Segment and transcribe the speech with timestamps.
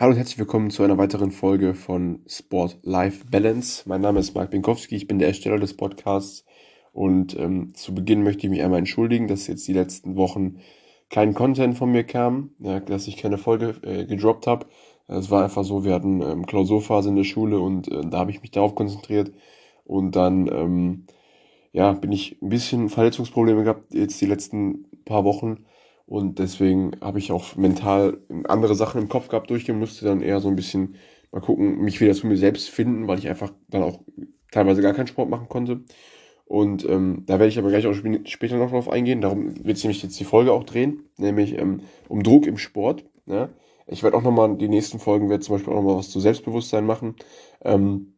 [0.00, 3.86] Hallo und herzlich willkommen zu einer weiteren Folge von Sport Life Balance.
[3.86, 6.46] Mein Name ist Mark Binkowski, ich bin der Ersteller des Podcasts
[6.94, 10.60] und ähm, zu Beginn möchte ich mich einmal entschuldigen, dass jetzt die letzten Wochen
[11.10, 14.68] kein Content von mir kam, ja, dass ich keine Folge äh, gedroppt habe.
[15.06, 18.30] Es war einfach so, wir hatten ähm, Klausurphase in der Schule und äh, da habe
[18.30, 19.32] ich mich darauf konzentriert
[19.84, 21.04] und dann ähm,
[21.72, 25.66] ja, bin ich ein bisschen Verletzungsprobleme gehabt jetzt die letzten paar Wochen
[26.10, 28.18] und deswegen habe ich auch mental
[28.48, 30.96] andere Sachen im Kopf gehabt durch und musste dann eher so ein bisschen
[31.30, 34.00] mal gucken, mich wieder zu mir selbst finden, weil ich einfach dann auch
[34.50, 35.84] teilweise gar keinen Sport machen konnte.
[36.46, 39.20] Und ähm, da werde ich aber gleich auch später noch drauf eingehen.
[39.20, 43.04] Darum wird sich nämlich jetzt die Folge auch drehen, nämlich ähm, um Druck im Sport.
[43.26, 43.50] Ne?
[43.86, 46.86] Ich werde auch nochmal, die nächsten Folgen werde zum Beispiel auch nochmal was zu Selbstbewusstsein
[46.86, 47.14] machen,
[47.64, 48.14] ähm,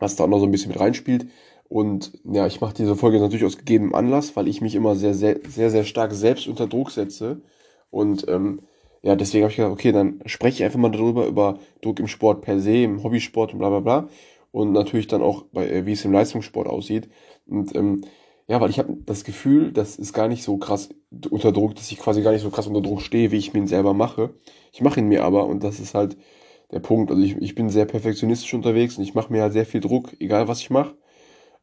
[0.00, 1.26] was da auch noch so ein bisschen mit reinspielt.
[1.68, 5.14] Und ja, ich mache diese Folge natürlich aus gegebenem Anlass, weil ich mich immer sehr,
[5.14, 7.42] sehr, sehr, sehr stark selbst unter Druck setze.
[7.90, 8.62] Und ähm,
[9.02, 12.08] ja, deswegen habe ich gedacht, okay, dann spreche ich einfach mal darüber, über Druck im
[12.08, 14.08] Sport per se, im Hobbysport und bla bla bla.
[14.50, 17.08] Und natürlich dann auch, bei, äh, wie es im Leistungssport aussieht.
[17.46, 18.02] Und ähm,
[18.48, 20.88] ja, weil ich habe das Gefühl, das ist gar nicht so krass
[21.30, 23.60] unter Druck, dass ich quasi gar nicht so krass unter Druck stehe, wie ich mir
[23.60, 24.34] ihn selber mache.
[24.72, 26.16] Ich mache ihn mir aber und das ist halt
[26.72, 27.10] der Punkt.
[27.10, 30.16] Also ich, ich bin sehr perfektionistisch unterwegs und ich mache mir halt sehr viel Druck,
[30.18, 30.96] egal was ich mache.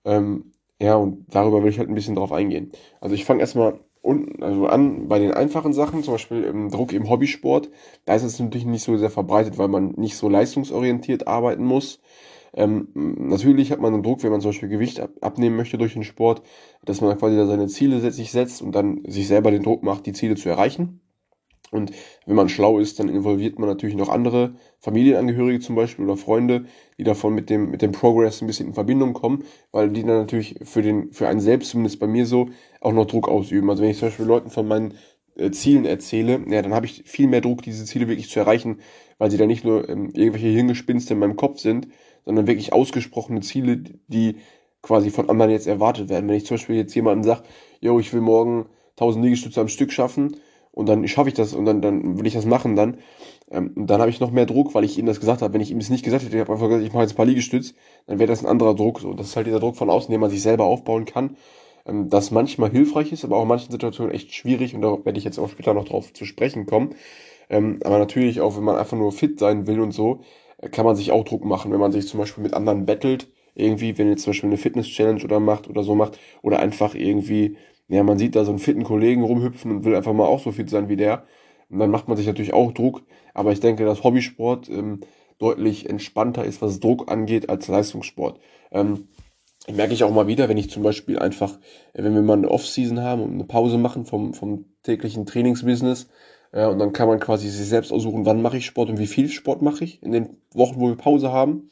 [0.06, 2.72] Ähm, ja, und darüber will ich halt ein bisschen drauf eingehen.
[3.02, 6.94] Also ich fange erstmal unten, also an bei den einfachen Sachen, zum Beispiel im Druck
[6.94, 7.70] im Hobbysport.
[8.06, 12.02] Da ist es natürlich nicht so sehr verbreitet, weil man nicht so leistungsorientiert arbeiten muss.
[12.54, 15.94] Ähm, natürlich hat man einen Druck, wenn man zum Beispiel Gewicht ab abnehmen möchte durch
[15.94, 16.42] den Sport,
[16.86, 20.06] dass man quasi da seine Ziele sich setzt und dann sich selber den Druck macht,
[20.06, 21.02] die Ziele zu erreichen.
[21.72, 21.92] Und
[22.26, 26.66] wenn man schlau ist, dann involviert man natürlich noch andere Familienangehörige zum Beispiel oder Freunde,
[26.98, 30.18] die davon mit dem, mit dem Progress ein bisschen in Verbindung kommen, weil die dann
[30.18, 32.50] natürlich für den, für einen selbst, zumindest bei mir so,
[32.82, 33.70] auch noch Druck ausüben.
[33.70, 34.94] Also wenn ich zum Beispiel Leuten von meinen
[35.36, 38.80] äh, Zielen erzähle, ja, dann habe ich viel mehr Druck, diese Ziele wirklich zu erreichen,
[39.18, 41.88] weil sie dann nicht nur ähm, irgendwelche Hirngespinste in meinem Kopf sind,
[42.26, 44.38] sondern wirklich ausgesprochene Ziele, die
[44.82, 46.30] quasi von anderen jetzt erwartet werden.
[46.30, 47.44] Wenn ich zum Beispiel jetzt jemandem sage,
[47.82, 50.38] yo, ich will morgen 1000 Liegestütze am Stück schaffen,
[50.76, 52.98] und dann schaffe ich das und dann, dann will ich das machen dann.
[53.50, 55.54] Ähm, und dann habe ich noch mehr Druck, weil ich ihm das gesagt habe.
[55.54, 57.18] Wenn ich ihm das nicht gesagt hätte, ich habe einfach gesagt, ich mache jetzt ein
[57.18, 57.74] paar Liegestütz,
[58.08, 59.00] dann wäre das ein anderer Druck.
[59.00, 61.38] So, das ist halt dieser Druck von außen, den man sich selber aufbauen kann.
[61.86, 65.18] Ähm, das manchmal hilfreich ist, aber auch in manchen Situationen echt schwierig und da werde
[65.18, 66.96] ich jetzt auch später noch drauf zu sprechen kommen.
[67.50, 70.22] Ähm, aber natürlich auch, wenn man einfach nur fit sein will und so,
[70.58, 73.28] äh, kann man sich auch Druck machen, wenn man sich zum Beispiel mit anderen bettelt,
[73.56, 77.58] irgendwie, wenn ihr zum Beispiel eine Fitness-Challenge oder macht oder so macht, oder einfach irgendwie
[77.88, 80.52] ja, man sieht da so einen fitten Kollegen rumhüpfen und will einfach mal auch so
[80.52, 81.26] fit sein wie der.
[81.70, 83.04] Und dann macht man sich natürlich auch Druck.
[83.34, 85.02] Aber ich denke, dass Hobbysport ähm,
[85.38, 88.40] deutlich entspannter ist, was Druck angeht, als Leistungssport.
[88.72, 89.08] Ähm,
[89.72, 91.60] merke ich auch mal wieder, wenn ich zum Beispiel einfach,
[91.94, 96.08] äh, wenn wir mal eine Off-Season haben und eine Pause machen vom, vom täglichen Trainingsbusiness,
[96.54, 99.08] ja, und dann kann man quasi sich selbst aussuchen, wann mache ich Sport und wie
[99.08, 101.68] viel Sport mache ich in den Wochen, wo wir Pause haben.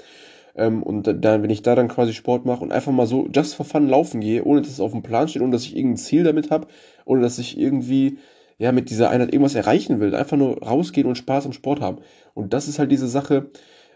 [0.55, 3.55] Ähm, und dann, wenn ich da dann quasi Sport mache und einfach mal so just
[3.55, 5.97] for fun laufen gehe, ohne dass es auf dem Plan steht, ohne dass ich irgendein
[5.97, 6.67] Ziel damit habe,
[7.05, 8.19] ohne dass ich irgendwie
[8.57, 11.97] ja mit dieser Einheit irgendwas erreichen will, einfach nur rausgehen und Spaß am Sport haben.
[12.33, 13.49] Und das ist halt diese Sache,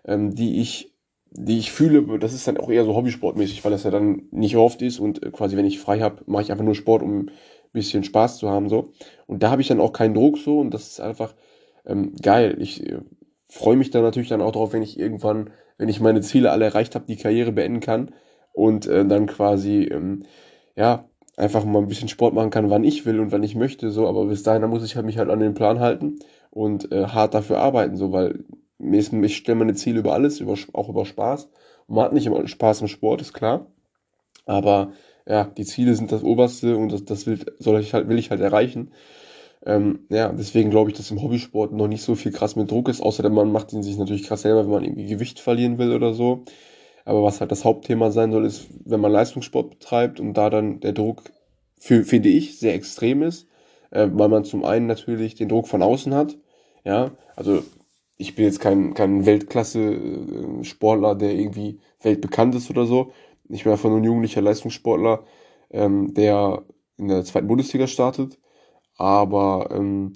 [0.06, 0.94] ähm, die ich
[1.31, 4.56] die ich fühle, das ist dann auch eher so hobbysportmäßig, weil das ja dann nicht
[4.56, 7.19] oft ist und äh, quasi wenn ich frei habe, mache ich einfach nur Sport, um
[7.19, 7.31] ein
[7.74, 8.94] bisschen Spaß zu haben so.
[9.28, 11.35] Und da habe ich dann auch keinen Druck so und das ist einfach
[11.85, 12.57] ähm, geil.
[12.59, 13.00] Ich äh,
[13.50, 16.66] freue mich dann natürlich dann auch darauf, wenn ich irgendwann wenn ich meine Ziele alle
[16.66, 18.12] erreicht habe, die Karriere beenden kann
[18.54, 20.24] und äh, dann quasi, ähm,
[20.76, 21.06] ja,
[21.38, 24.08] einfach mal ein bisschen Sport machen kann, wann ich will und wann ich möchte, so,
[24.08, 27.06] aber bis dahin, da muss ich halt mich halt an den Plan halten und äh,
[27.06, 28.44] hart dafür arbeiten, so, weil
[28.80, 31.50] ich stelle meine Ziele über alles, über, auch über Spaß.
[31.88, 33.68] Und man hat nicht immer Spaß im Sport, ist klar.
[34.46, 34.94] Aber
[35.28, 38.32] ja, die Ziele sind das Oberste und das, das will, soll ich halt, will ich
[38.32, 38.92] halt erreichen.
[39.68, 42.88] Ähm, ja, deswegen glaube ich, dass im Hobbysport noch nicht so viel krass mit Druck
[42.88, 45.92] ist, außer Mann macht ihn sich natürlich krass selber, wenn man irgendwie Gewicht verlieren will
[45.94, 46.46] oder so.
[47.04, 50.80] Aber was halt das Hauptthema sein soll, ist, wenn man Leistungssport betreibt und da dann
[50.80, 51.24] der Druck,
[51.80, 53.48] für, finde ich, sehr extrem ist,
[53.92, 56.38] äh, weil man zum einen natürlich den Druck von außen hat.
[56.86, 57.62] Ja, also
[58.18, 63.12] ich bin jetzt kein, kein Weltklasse-Sportler, der irgendwie weltbekannt ist oder so.
[63.50, 65.25] Ich bin einfach nur ein jugendlicher Leistungssportler,
[65.72, 66.63] ähm, der
[66.98, 68.40] in der zweiten Bundesliga startet
[68.98, 70.14] aber ähm,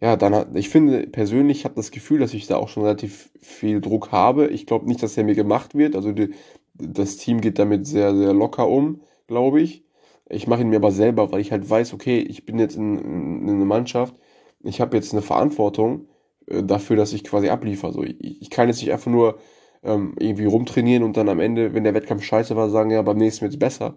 [0.00, 2.84] ja, dann hat, ich finde persönlich, ich habe das Gefühl, dass ich da auch schon
[2.84, 4.46] relativ viel Druck habe.
[4.48, 5.96] Ich glaube nicht, dass er mir gemacht wird.
[5.96, 6.34] Also die,
[6.74, 9.84] das Team geht damit sehr, sehr locker um, glaube ich.
[10.28, 12.98] Ich mache ihn mir aber selber, weil ich halt weiß, okay, ich bin jetzt in,
[12.98, 14.14] in, in einer Mannschaft,
[14.62, 16.08] ich habe jetzt eine Verantwortung
[16.46, 17.92] äh, dafür, dass ich quasi abliefere.
[17.92, 19.38] So, ich, ich kann jetzt nicht einfach nur
[19.82, 23.18] ähm, irgendwie rumtrainieren und dann am Ende, wenn der Wettkampf scheiße war, sagen, ja, beim
[23.18, 23.96] nächsten wird's besser.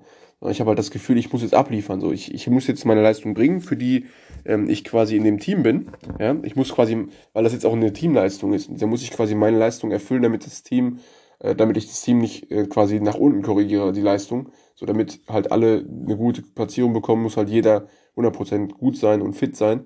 [0.50, 2.01] Ich habe halt das Gefühl, ich muss jetzt abliefern.
[2.01, 4.07] So, ich, ich muss jetzt meine Leistung bringen, für die
[4.44, 5.92] ähm, ich quasi in dem Team bin.
[6.19, 9.36] Ja, ich muss quasi, weil das jetzt auch eine Teamleistung ist, da muss ich quasi
[9.36, 11.00] meine Leistung erfüllen, damit das Team,
[11.39, 14.50] äh, damit ich das Team nicht äh, quasi nach unten korrigiere, die Leistung.
[14.74, 19.33] So, damit halt alle eine gute Platzierung bekommen, muss halt jeder 100% gut sein und
[19.33, 19.86] fit sein.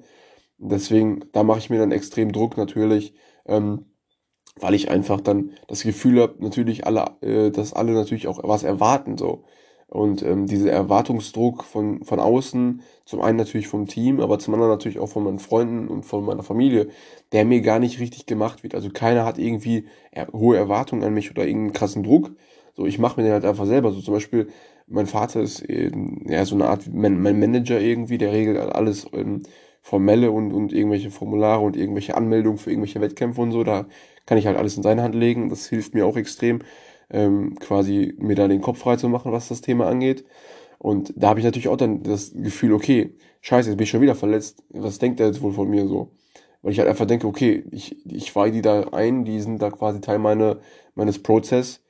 [0.58, 3.14] Deswegen, da mache ich mir dann extrem Druck natürlich.
[3.46, 3.86] Ähm,
[4.60, 8.64] weil ich einfach dann das Gefühl habe, natürlich alle, äh, dass alle natürlich auch was
[8.64, 9.44] erwarten so.
[9.88, 14.72] Und ähm, dieser Erwartungsdruck von, von außen, zum einen natürlich vom Team, aber zum anderen
[14.72, 16.90] natürlich auch von meinen Freunden und von meiner Familie,
[17.32, 18.76] der mir gar nicht richtig gemacht wird.
[18.76, 19.86] Also keiner hat irgendwie
[20.34, 22.32] hohe Erwartungen an mich oder irgendeinen krassen Druck.
[22.76, 23.92] So, ich mache mir den halt einfach selber.
[23.92, 24.48] So zum Beispiel,
[24.88, 29.08] mein Vater ist ähm, ja so eine Art mein, mein Manager irgendwie, der regelt alles
[29.14, 29.44] ähm,
[29.86, 33.64] formelle und, und irgendwelche Formulare und irgendwelche Anmeldungen für irgendwelche Wettkämpfe und so.
[33.64, 33.86] Da
[34.26, 35.50] kann ich halt alles in seine Hand legen.
[35.50, 36.62] Das hilft mir auch extrem
[37.12, 40.26] ähm, quasi mir da den Kopf frei zu machen, was das Thema angeht.
[40.80, 44.02] Und da habe ich natürlich auch dann das Gefühl, okay, scheiße, jetzt bin ich schon
[44.02, 44.64] wieder verletzt.
[44.70, 46.10] Was denkt er jetzt wohl von mir so?
[46.64, 49.70] Weil ich halt einfach denke, okay, ich, ich weihe die da ein, die sind da
[49.70, 50.62] quasi Teil meine,
[50.96, 51.84] meines Prozess.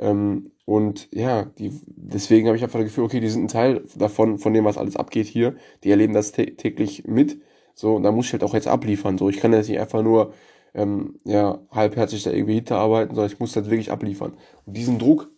[0.00, 3.84] Ähm, und ja, die, deswegen habe ich einfach das Gefühl, okay, die sind ein Teil
[3.96, 5.56] davon, von dem, was alles abgeht hier.
[5.82, 7.40] Die erleben das täglich mit.
[7.74, 9.18] So, und da muss ich halt auch jetzt abliefern.
[9.18, 10.32] So, ich kann jetzt nicht einfach nur
[10.72, 14.34] ähm, ja, halbherzig da irgendwie hinterarbeiten, sondern ich muss das wirklich abliefern.
[14.64, 15.32] Und diesen Druck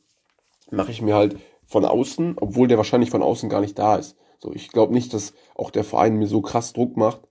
[0.71, 4.19] mache ich mir halt von außen, obwohl der wahrscheinlich von außen gar nicht da ist.
[4.39, 7.23] So, ich glaube nicht, dass auch der Verein mir so krass Druck macht.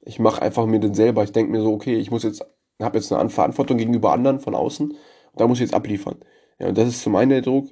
[0.00, 1.24] Ich mache einfach mir den selber.
[1.24, 2.42] Ich denke mir so, okay, ich muss jetzt,
[2.80, 4.96] habe jetzt eine Verantwortung gegenüber anderen von außen und
[5.36, 6.16] da muss ich jetzt abliefern.
[6.60, 7.68] Ja, und das ist zum einen der Druck,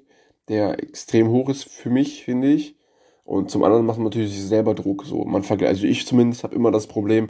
[0.49, 2.77] der extrem hoch ist für mich, finde ich.
[3.25, 5.05] Und zum anderen macht man natürlich sich selber Druck.
[5.05, 7.29] So, man vergleicht, also ich zumindest habe immer das Problem,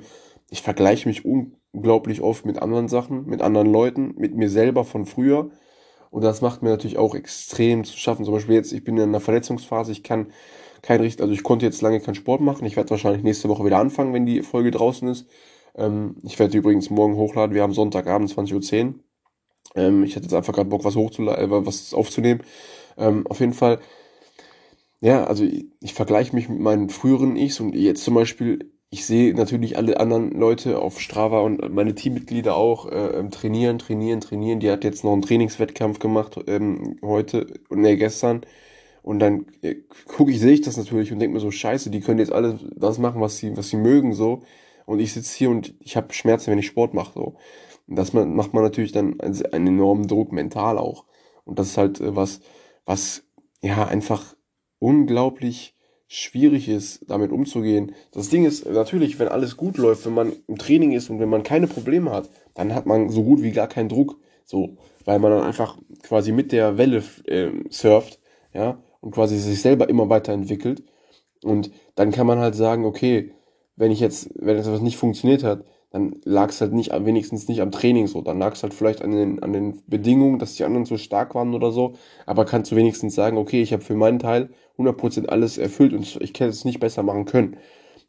[0.50, 5.04] ich vergleiche mich unglaublich oft mit anderen Sachen, mit anderen Leuten, mit mir selber von
[5.06, 5.50] früher.
[6.10, 8.24] Und das macht mir natürlich auch extrem zu schaffen.
[8.24, 10.28] Zum Beispiel jetzt, ich bin in einer Verletzungsphase, ich kann
[10.82, 12.64] kein richtig, also ich konnte jetzt lange keinen Sport machen.
[12.66, 15.28] Ich werde wahrscheinlich nächste Woche wieder anfangen, wenn die Folge draußen ist.
[15.74, 17.54] Ähm, ich werde übrigens morgen hochladen.
[17.54, 18.94] Wir haben Sonntagabend 20.10 Uhr.
[19.74, 22.42] Ähm, ich hatte jetzt einfach gerade Bock, was hochzuladen, äh, was aufzunehmen.
[22.96, 23.80] Ähm, auf jeden Fall,
[25.00, 29.04] ja, also ich, ich vergleiche mich mit meinen früheren Ichs und jetzt zum Beispiel ich
[29.04, 34.20] sehe natürlich alle anderen Leute auf Strava und meine Teammitglieder auch äh, ähm, trainieren, trainieren,
[34.20, 34.60] trainieren.
[34.60, 38.42] Die hat jetzt noch einen Trainingswettkampf gemacht ähm, heute und ne, gestern.
[39.02, 39.76] Und dann äh,
[40.06, 42.60] gucke ich, sehe ich das natürlich und denke mir so, scheiße, die können jetzt alles
[42.76, 44.42] das machen, was sie, was sie mögen, so.
[44.86, 47.36] Und ich sitze hier und ich habe Schmerzen, wenn ich Sport mache, so.
[47.88, 51.04] Und das macht man natürlich dann einen enormen Druck mental auch.
[51.44, 52.40] Und das ist halt äh, was,
[52.84, 53.24] was
[53.62, 54.36] ja einfach
[54.78, 55.74] unglaublich
[56.06, 57.94] schwierig ist, damit umzugehen.
[58.12, 61.28] Das Ding ist natürlich, wenn alles gut läuft, wenn man im Training ist und wenn
[61.28, 65.18] man keine Probleme hat, dann hat man so gut wie gar keinen Druck, so, weil
[65.18, 68.20] man dann einfach quasi mit der Welle äh, surft,
[68.54, 70.82] ja, und quasi sich selber immer weiterentwickelt.
[71.44, 73.32] Und dann kann man halt sagen, okay,
[73.76, 77.62] wenn ich jetzt, wenn etwas nicht funktioniert hat, dann lag es halt nicht, wenigstens nicht
[77.62, 78.20] am Training so.
[78.20, 81.34] Dann lag es halt vielleicht an den, an den Bedingungen, dass die anderen zu stark
[81.34, 81.94] waren oder so.
[82.26, 86.02] Aber kannst du wenigstens sagen, okay, ich habe für meinen Teil 100% alles erfüllt und
[86.02, 87.56] ich hätte es nicht besser machen können.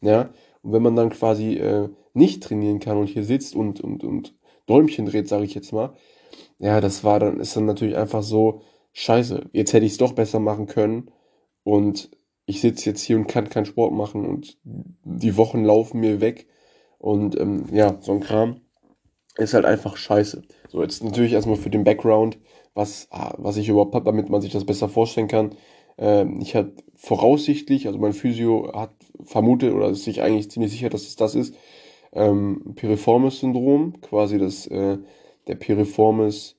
[0.01, 0.29] Ja,
[0.61, 4.35] und wenn man dann quasi äh, nicht trainieren kann und hier sitzt und, und, und
[4.67, 5.93] Däumchen dreht, sage ich jetzt mal,
[6.59, 8.61] ja, das war dann, ist dann natürlich einfach so,
[8.93, 11.11] scheiße, jetzt hätte ich es doch besser machen können
[11.63, 12.11] und
[12.45, 16.47] ich sitze jetzt hier und kann keinen Sport machen und die Wochen laufen mir weg
[16.99, 18.61] und ähm, ja, so ein Kram
[19.37, 20.43] ist halt einfach scheiße.
[20.67, 22.37] So, jetzt natürlich erstmal für den Background,
[22.73, 25.55] was, ah, was ich überhaupt habe, damit man sich das besser vorstellen kann.
[25.97, 28.91] Ähm, ich hatte voraussichtlich, also mein Physio hat
[29.23, 31.55] vermutet oder ist sich eigentlich ziemlich sicher, dass es das ist,
[32.11, 34.97] ähm, Piriformis-Syndrom, quasi das, äh,
[35.47, 36.57] der Piriformis,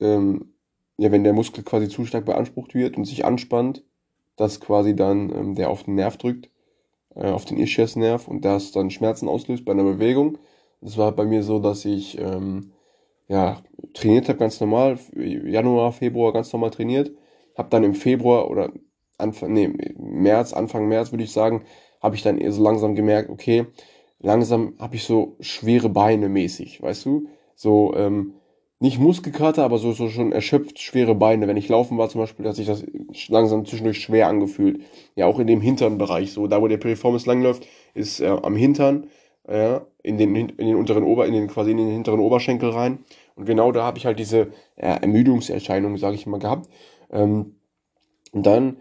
[0.00, 0.54] ähm,
[0.96, 3.84] ja, wenn der Muskel quasi zu stark beansprucht wird und sich anspannt,
[4.36, 6.50] dass quasi dann ähm, der auf den Nerv drückt
[7.18, 10.38] äh, auf den Ischiasnerv und das dann Schmerzen auslöst bei einer Bewegung.
[10.80, 12.72] Das war bei mir so, dass ich ähm,
[13.28, 13.62] ja,
[13.94, 17.12] trainiert habe, ganz normal, Januar, Februar ganz normal trainiert,
[17.56, 18.72] habe dann im Februar oder
[19.18, 21.64] Anfang, nee, März, Anfang März würde ich sagen,
[22.00, 23.66] habe ich dann eher so langsam gemerkt, okay,
[24.20, 27.28] langsam habe ich so schwere Beine mäßig, weißt du?
[27.54, 28.34] So, ähm,
[28.80, 31.48] nicht Muskelkater, aber so, so schon erschöpft schwere Beine.
[31.48, 32.84] Wenn ich laufen war zum Beispiel, hat sich das
[33.28, 34.82] langsam zwischendurch schwer angefühlt.
[35.16, 36.32] Ja, auch in dem hinteren Bereich.
[36.32, 39.08] So, da wo der Piriformis langläuft, ist äh, am Hintern,
[39.50, 43.00] ja, in den, in den unteren Ober, in den quasi in den hinteren Oberschenkel rein.
[43.34, 46.68] Und genau da habe ich halt diese äh, Ermüdungserscheinung, sage ich mal, gehabt.
[47.10, 47.56] Ähm,
[48.32, 48.76] und dann,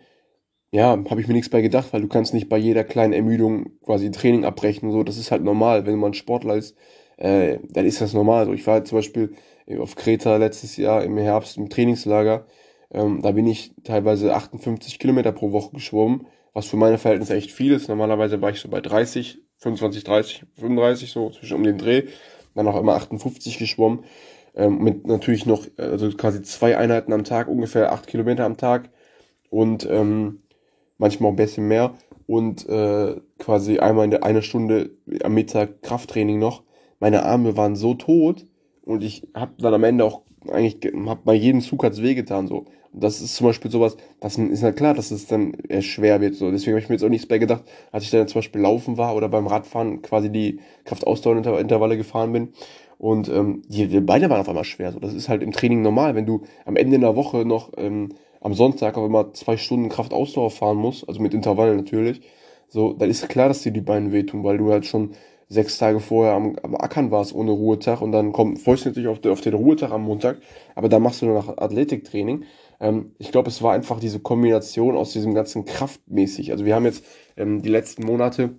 [0.72, 3.72] ja, habe ich mir nichts bei gedacht, weil du kannst nicht bei jeder kleinen Ermüdung
[3.84, 4.92] quasi Training abbrechen.
[4.92, 6.76] So, das ist halt normal, wenn man Sportler ist
[7.18, 8.46] äh, dann ist das normal.
[8.46, 9.34] So, ich war halt zum Beispiel
[9.80, 12.46] auf Kreta letztes Jahr im Herbst im Trainingslager.
[12.92, 17.52] Ähm, da bin ich teilweise 58 Kilometer pro Woche geschwommen, was für meine Verhältnisse echt
[17.52, 17.90] viel ist.
[17.90, 22.04] Normalerweise war ich so bei 30, 25, 30, 35, so zwischen um den Dreh.
[22.56, 24.06] Dann auch immer 58 geschwommen.
[24.56, 28.90] Ähm, mit natürlich noch, also quasi zwei Einheiten am Tag, ungefähr acht Kilometer am Tag.
[29.50, 30.44] Und ähm,
[30.98, 31.94] manchmal auch ein bisschen mehr.
[32.26, 34.92] Und äh, quasi einmal in der eine Stunde
[35.24, 36.64] am Mittag Krafttraining noch.
[37.00, 38.46] Meine Arme waren so tot
[38.88, 42.66] und ich habe dann am Ende auch eigentlich, hab bei jedem Zug hat's wehgetan so.
[42.94, 46.36] Und das ist zum Beispiel sowas, das ist ja klar, dass es dann schwer wird.
[46.36, 46.52] So.
[46.52, 48.98] Deswegen habe ich mir jetzt auch nichts bei gedacht, als ich dann zum Beispiel laufen
[48.98, 52.54] war oder beim Radfahren quasi die Kraftausdauerintervalle gefahren bin.
[52.98, 54.92] Und ähm, die, die beide waren auf einmal schwer.
[54.92, 55.00] So.
[55.00, 58.54] Das ist halt im Training normal, wenn du am Ende der Woche noch ähm, am
[58.54, 62.22] Sonntag auf einmal zwei Stunden Kraftausdauer fahren musst, also mit Intervallen natürlich,
[62.70, 65.12] so, dann ist klar, dass dir die Beine wehtun, weil du halt schon
[65.50, 69.42] sechs Tage vorher am, am Ackern warst ohne Ruhetag und dann kommt, natürlich auf, auf
[69.42, 70.40] den Ruhetag am Montag,
[70.76, 72.44] aber dann machst du nur noch Athletiktraining.
[72.80, 76.52] Ähm, ich glaube, es war einfach diese Kombination aus diesem ganzen kraftmäßig.
[76.52, 77.04] Also wir haben jetzt
[77.38, 78.56] ähm, die letzten Monate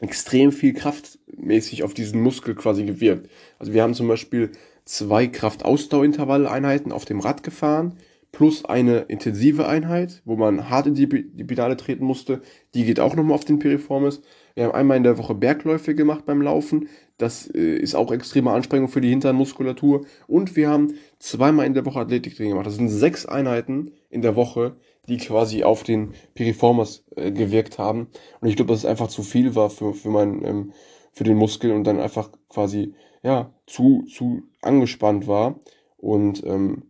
[0.00, 3.28] extrem viel kraftmäßig auf diesen Muskel quasi gewirkt.
[3.58, 4.50] Also wir haben zum Beispiel
[4.84, 7.96] zwei Kraftausdauerintervalleinheiten auf dem Rad gefahren,
[8.32, 12.42] plus eine intensive Einheit, wo man hart in die, die Pedale treten musste.
[12.74, 14.22] Die geht auch nochmal auf den Piriformis.
[14.54, 16.88] Wir haben einmal in der Woche Bergläufe gemacht beim Laufen.
[17.18, 20.06] Das äh, ist auch extreme Anstrengung für die Hinternmuskulatur.
[20.28, 22.66] Und wir haben zweimal in der Woche Athletiktraining gemacht.
[22.66, 24.76] Das sind sechs Einheiten in der Woche,
[25.08, 28.08] die quasi auf den Piriformis äh, gewirkt haben.
[28.40, 30.72] Und ich glaube, dass es einfach zu viel war für, für, mein, ähm,
[31.12, 35.58] für den Muskel und dann einfach quasi ja, zu, zu angespannt war.
[35.96, 36.84] Und ähm,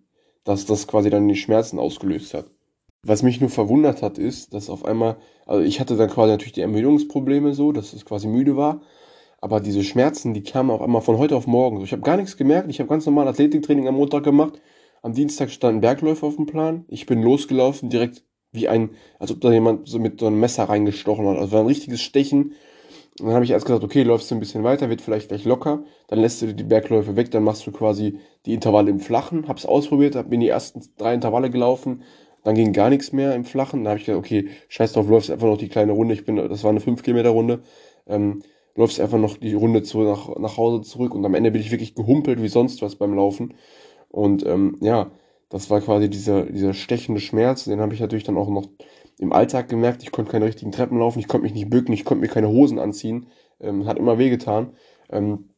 [0.44, 2.50] dass das quasi dann die Schmerzen ausgelöst hat.
[3.04, 6.54] Was mich nur verwundert hat, ist, dass auf einmal, also ich hatte dann quasi natürlich
[6.54, 8.80] die Ermüdungsprobleme so, dass es quasi müde war,
[9.40, 11.82] aber diese Schmerzen, die kamen auf einmal von heute auf morgen.
[11.82, 14.60] Ich habe gar nichts gemerkt, ich habe ganz normal Athletiktraining am Montag gemacht,
[15.02, 19.40] am Dienstag standen Bergläufe auf dem Plan, ich bin losgelaufen, direkt wie ein, als ob
[19.42, 21.36] da jemand so mit so einem Messer reingestochen hat.
[21.36, 22.54] Also war ein richtiges Stechen.
[23.20, 25.44] Und dann habe ich erst gesagt, okay, läufst du ein bisschen weiter, wird vielleicht gleich
[25.44, 29.46] locker, dann lässt du die Bergläufe weg, dann machst du quasi die Intervalle im Flachen,
[29.46, 32.02] hab's ausprobiert, hab mir die ersten drei Intervalle gelaufen,
[32.44, 33.84] dann ging gar nichts mehr im Flachen.
[33.84, 36.14] Dann habe ich gesagt, okay, scheiß drauf, läufst einfach noch die kleine Runde.
[36.14, 37.62] Ich bin, das war eine 5 Kilometer Runde.
[38.06, 38.42] Ähm,
[38.76, 41.70] läufst einfach noch die Runde zu, nach, nach Hause zurück und am Ende bin ich
[41.70, 43.54] wirklich gehumpelt wie sonst was beim Laufen.
[44.08, 45.10] Und ähm, ja,
[45.48, 47.64] das war quasi dieser, dieser stechende Schmerz.
[47.64, 48.68] Den habe ich natürlich dann auch noch
[49.18, 50.02] im Alltag gemerkt.
[50.02, 52.48] Ich konnte keine richtigen Treppen laufen, ich konnte mich nicht bücken, ich konnte mir keine
[52.48, 53.26] Hosen anziehen.
[53.60, 54.74] Ähm, hat immer wehgetan.
[55.10, 55.50] Ähm,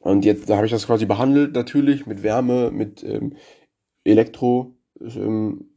[0.00, 3.36] und jetzt da habe ich das quasi behandelt, natürlich, mit Wärme, mit ähm,
[4.04, 5.70] Elektro, ähm,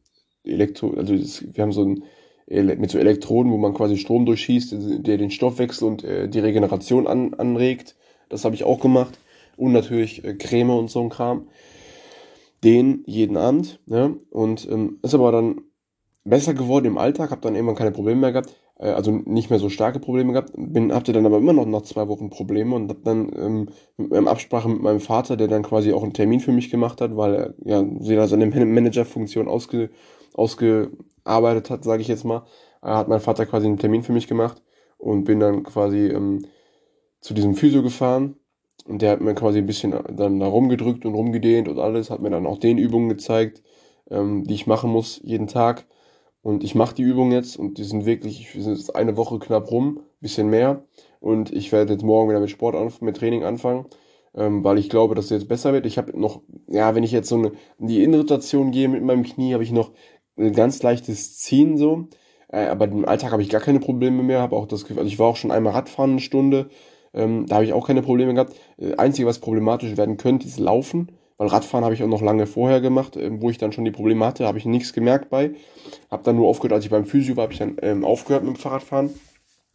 [0.44, 2.02] Elektro, also das, wir haben so ein
[2.50, 4.74] mit so Elektroden, wo man quasi Strom durchschießt,
[5.06, 7.94] der den Stoffwechsel und äh, die Regeneration an, anregt.
[8.30, 9.18] Das habe ich auch gemacht.
[9.56, 11.48] Und natürlich äh, Creme und so ein Kram.
[12.64, 13.80] Den jeden Abend.
[13.86, 14.16] Ne?
[14.30, 15.60] Und ähm, ist aber dann
[16.24, 19.58] besser geworden im Alltag, habe dann irgendwann keine Probleme mehr gehabt, äh, also nicht mehr
[19.58, 22.88] so starke Probleme gehabt, bin, hatte dann aber immer noch nach zwei Wochen Probleme und
[22.88, 23.68] habe dann ähm,
[23.98, 27.16] in Absprache mit meinem Vater, der dann quasi auch einen Termin für mich gemacht hat,
[27.16, 29.90] weil er ja seine Managerfunktion ausge,
[30.38, 32.44] ausgearbeitet hat, sage ich jetzt mal,
[32.82, 34.62] hat mein Vater quasi einen Termin für mich gemacht
[34.98, 36.46] und bin dann quasi ähm,
[37.20, 38.36] zu diesem Physio gefahren
[38.86, 42.20] und der hat mir quasi ein bisschen dann da rumgedrückt und rumgedehnt und alles, hat
[42.20, 43.62] mir dann auch den Übungen gezeigt,
[44.10, 45.86] ähm, die ich machen muss jeden Tag.
[46.40, 49.38] Und ich mache die Übungen jetzt und die sind wirklich, wir sind jetzt eine Woche
[49.40, 50.84] knapp rum, bisschen mehr.
[51.20, 53.86] Und ich werde jetzt morgen wieder mit Sport, mit Training anfangen
[54.34, 55.84] ähm, weil ich glaube, dass es jetzt besser wird.
[55.84, 59.24] Ich habe noch, ja, wenn ich jetzt so eine, in die Innenrotation gehe mit meinem
[59.24, 59.90] Knie, habe ich noch
[60.38, 62.08] ein ganz leichtes Ziehen so.
[62.50, 64.40] Äh, aber im Alltag habe ich gar keine Probleme mehr.
[64.40, 66.70] Habe auch das Gefühl, also ich war auch schon einmal Radfahren eine Stunde.
[67.14, 68.54] Ähm, da habe ich auch keine Probleme gehabt.
[68.78, 71.12] Äh, Einzige, was problematisch werden könnte, ist Laufen.
[71.36, 73.90] Weil Radfahren habe ich auch noch lange vorher gemacht, äh, wo ich dann schon die
[73.90, 75.52] Probleme hatte, habe ich nichts gemerkt bei.
[76.10, 78.56] Habe dann nur aufgehört, als ich beim Physio war, habe ich dann ähm, aufgehört mit
[78.56, 79.10] dem Fahrradfahren.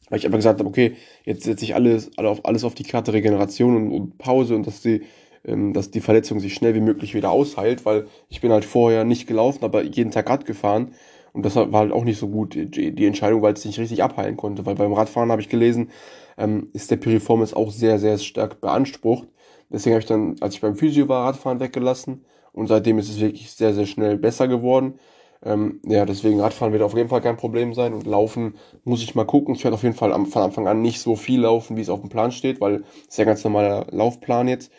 [0.09, 3.75] Weil ich aber gesagt habe, okay, jetzt setze ich alles, alles auf die Karte Regeneration
[3.75, 5.03] und, und Pause und dass die,
[5.43, 9.27] dass die Verletzung sich schnell wie möglich wieder ausheilt, weil ich bin halt vorher nicht
[9.27, 10.93] gelaufen, aber jeden Tag Rad gefahren.
[11.33, 14.37] Und das war halt auch nicht so gut, die, Entscheidung, weil es nicht richtig abheilen
[14.37, 14.65] konnte.
[14.65, 15.89] Weil beim Radfahren habe ich gelesen,
[16.37, 19.27] ähm, ist der Piriformis auch sehr, sehr stark beansprucht.
[19.69, 22.23] Deswegen habe ich dann, als ich beim Physio war, Radfahren weggelassen.
[22.53, 24.99] Und seitdem ist es wirklich sehr, sehr schnell besser geworden.
[25.43, 29.15] Ähm, ja, deswegen Radfahren wird auf jeden Fall kein Problem sein und Laufen muss ich
[29.15, 29.55] mal gucken.
[29.55, 31.89] Ich werde auf jeden Fall am, von Anfang an nicht so viel laufen, wie es
[31.89, 34.71] auf dem Plan steht, weil es ja ganz normaler Laufplan jetzt.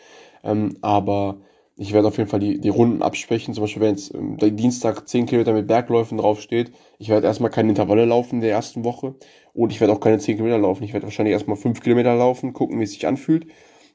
[0.45, 1.41] Ähm, aber
[1.77, 3.53] ich werde auf jeden Fall die, die Runden absprechen.
[3.53, 7.69] Zum Beispiel, wenn jetzt ähm, Dienstag 10 Kilometer mit Bergläufen draufsteht, ich werde erstmal keine
[7.69, 9.15] Intervalle laufen in der ersten Woche
[9.53, 10.83] und ich werde auch keine 10 Kilometer laufen.
[10.83, 13.47] Ich werde wahrscheinlich erstmal 5 Kilometer laufen, gucken, wie es sich anfühlt.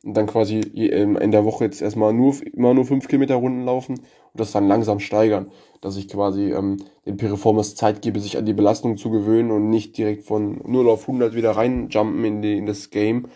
[0.04, 3.64] und dann quasi ähm, in der Woche jetzt erstmal nur, immer nur 5 Kilometer Runden
[3.64, 8.37] laufen und das dann langsam steigern, dass ich quasi ähm, den Piriformis Zeit gebe, sich
[8.38, 12.42] an die Belastung zu gewöhnen und nicht direkt von 0 auf 100 wieder reinjumpen in,
[12.42, 13.28] die, in das Game.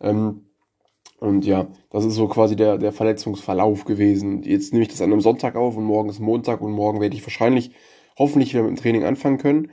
[0.00, 0.47] Ähm,
[1.20, 4.42] und ja, das ist so quasi der, der Verletzungsverlauf gewesen.
[4.42, 7.16] Jetzt nehme ich das an einem Sonntag auf und morgen ist Montag und morgen werde
[7.16, 7.72] ich wahrscheinlich
[8.18, 9.70] hoffentlich wieder mit dem Training anfangen können.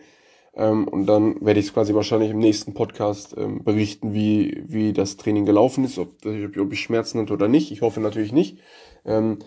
[0.56, 4.94] Ähm, und dann werde ich es quasi wahrscheinlich im nächsten Podcast ähm, berichten, wie, wie
[4.94, 7.72] das Training gelaufen ist, ob, ob ich Schmerzen hatte oder nicht.
[7.72, 8.60] Ich hoffe natürlich nicht.
[9.06, 9.40] Ähm,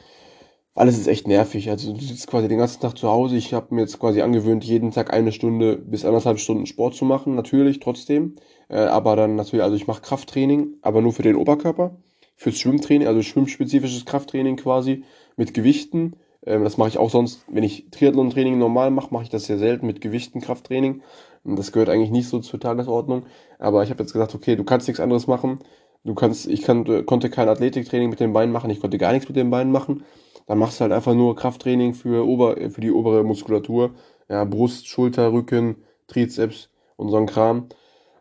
[0.74, 1.70] alles ist echt nervig.
[1.70, 3.36] Also du sitzt quasi den ganzen Tag zu Hause.
[3.36, 7.04] Ich habe mir jetzt quasi angewöhnt, jeden Tag eine Stunde bis anderthalb Stunden Sport zu
[7.04, 7.34] machen.
[7.34, 8.36] Natürlich, trotzdem.
[8.68, 11.96] Äh, aber dann natürlich, also ich mache Krafttraining, aber nur für den Oberkörper.
[12.36, 15.04] Fürs Schwimmtraining, also schwimmspezifisches Krafttraining quasi
[15.36, 16.14] mit Gewichten
[16.46, 19.58] ähm, das mache ich auch sonst, wenn ich Triathlon-Training normal mache, mache ich das sehr
[19.58, 21.02] selten mit Gewichten, Krafttraining.
[21.44, 23.26] Und das gehört eigentlich nicht so zur Tagesordnung.
[23.58, 25.60] Aber ich habe jetzt gesagt, okay, du kannst nichts anderes machen.
[26.04, 29.28] Du kannst, ich kann, konnte kein Athletiktraining mit den Beinen machen, ich konnte gar nichts
[29.28, 30.04] mit den Beinen machen.
[30.46, 33.94] Dann machst du halt einfach nur Krafttraining für, Ober, für die obere Muskulatur.
[34.28, 37.68] Ja, Brust, Schulter, Rücken, Trizeps und so ein Kram.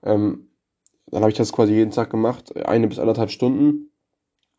[0.04, 0.50] Ähm,
[1.08, 3.92] dann habe ich das quasi jeden Tag gemacht, eine bis anderthalb Stunden.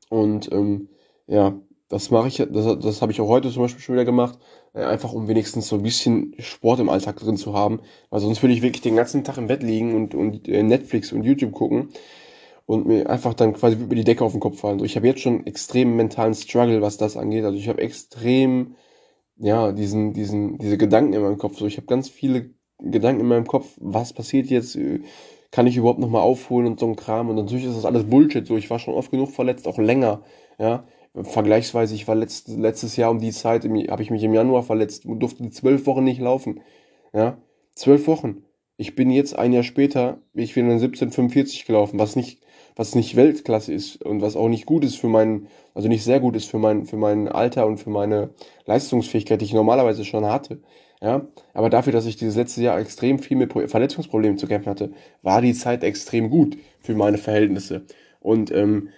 [0.09, 0.89] Und ähm,
[1.27, 4.39] ja, das mache ich, das, das habe ich auch heute zum Beispiel schon wieder gemacht,
[4.75, 7.81] äh, einfach um wenigstens so ein bisschen Sport im Alltag drin zu haben,
[8.11, 11.13] weil sonst würde ich wirklich den ganzen Tag im Bett liegen und, und äh, Netflix
[11.13, 11.89] und YouTube gucken
[12.67, 14.79] und mir einfach dann quasi über die Decke auf den Kopf fallen.
[14.79, 17.45] So, ich habe jetzt schon extrem mentalen Struggle, was das angeht.
[17.45, 18.77] Also ich habe extrem,
[19.37, 21.59] ja, diesen, diesen, diese Gedanken in meinem Kopf.
[21.59, 24.77] So, ich habe ganz viele Gedanken in meinem Kopf, was passiert jetzt?
[24.77, 25.01] Äh,
[25.51, 27.31] kann ich überhaupt nochmal aufholen und so ein Kram?
[27.31, 28.47] Und natürlich ist das alles Bullshit.
[28.47, 30.23] So, ich war schon oft genug verletzt, auch länger.
[30.59, 34.63] Ja, vergleichsweise, ich war letzt, letztes Jahr um die Zeit, habe ich mich im Januar
[34.63, 36.61] verletzt und durfte zwölf Wochen nicht laufen.
[37.13, 37.39] Ja,
[37.75, 38.45] zwölf Wochen.
[38.77, 42.43] Ich bin jetzt ein Jahr später, ich bin in 1745 gelaufen, was nicht,
[42.77, 46.21] was nicht Weltklasse ist und was auch nicht gut ist für meinen, also nicht sehr
[46.21, 48.31] gut ist für mein, für mein Alter und für meine
[48.67, 50.61] Leistungsfähigkeit, die ich normalerweise schon hatte.
[51.01, 54.91] Ja, aber dafür, dass ich dieses letzte Jahr extrem viel mit Verletzungsproblemen zu kämpfen hatte,
[55.23, 57.83] war die Zeit extrem gut für meine Verhältnisse.
[58.21, 58.89] Und ähm,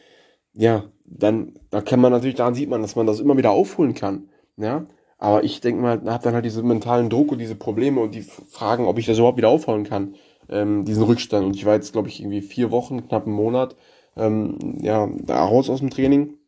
[0.54, 3.95] ja, dann, da kann man natürlich, daran sieht man, dass man das immer wieder aufholen
[3.95, 4.30] kann.
[4.57, 4.87] Ja,
[5.19, 8.23] aber ich denke mal, habe dann halt diese mentalen Druck und diese Probleme und die
[8.23, 10.15] Fragen, ob ich das überhaupt wieder aufholen kann,
[10.49, 11.47] ähm, diesen Rückstand.
[11.47, 13.76] Und ich war jetzt, glaube ich, irgendwie vier Wochen, knapp einen Monat,
[14.17, 16.40] ähm, ja, da raus aus dem Training.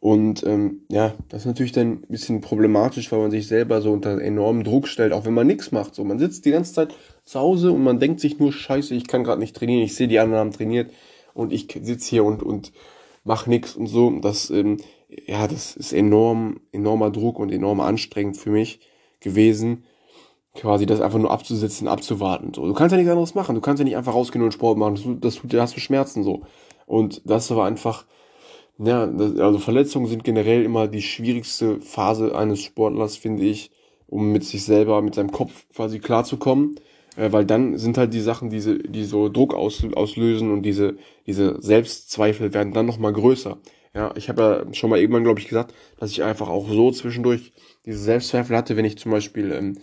[0.00, 3.92] Und ähm, ja, das ist natürlich dann ein bisschen problematisch, weil man sich selber so
[3.92, 5.94] unter enormen Druck stellt, auch wenn man nichts macht.
[5.94, 9.06] So, man sitzt die ganze Zeit zu Hause und man denkt sich nur, scheiße, ich
[9.06, 10.90] kann gerade nicht trainieren, ich sehe, die anderen haben trainiert
[11.34, 12.72] und ich sitze hier und, und
[13.24, 14.10] mach nix und so.
[14.20, 14.78] Das, ähm,
[15.26, 18.80] ja, das ist enorm, enormer Druck und enorm anstrengend für mich
[19.20, 19.84] gewesen,
[20.54, 22.54] quasi das einfach nur abzusitzen, abzuwarten.
[22.54, 22.66] So.
[22.66, 23.54] Du kannst ja nichts anderes machen.
[23.54, 24.94] Du kannst ja nicht einfach rausgehen und Sport machen.
[24.94, 26.42] Das, das tut, da hast du Schmerzen so.
[26.86, 28.06] Und das war einfach,
[28.82, 33.70] ja, also Verletzungen sind generell immer die schwierigste Phase eines Sportlers, finde ich,
[34.06, 36.76] um mit sich selber, mit seinem Kopf quasi klarzukommen
[37.16, 40.96] äh, weil dann sind halt die Sachen, diese, die so Druck aus, auslösen und diese,
[41.26, 43.58] diese Selbstzweifel werden dann nochmal größer.
[43.94, 46.90] Ja, ich habe ja schon mal irgendwann, glaube ich, gesagt, dass ich einfach auch so
[46.92, 47.52] zwischendurch
[47.84, 49.78] diese Selbstzweifel hatte, wenn ich zum Beispiel ähm,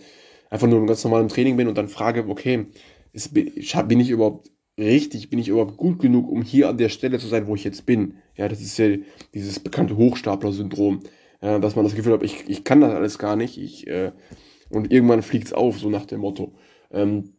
[0.50, 2.66] einfach nur im ganz normalen Training bin und dann frage, okay,
[3.12, 7.18] ist, bin ich überhaupt richtig, bin ich überhaupt gut genug, um hier an der Stelle
[7.18, 8.14] zu sein, wo ich jetzt bin?
[8.36, 8.96] Ja, das ist ja
[9.34, 11.00] dieses bekannte Hochstapler-Syndrom,
[11.42, 14.12] ja, dass man das Gefühl hat, ich, ich kann das alles gar nicht, ich, äh,
[14.70, 16.54] und irgendwann fliegt's auf, so nach dem Motto.
[16.90, 17.34] Ähm,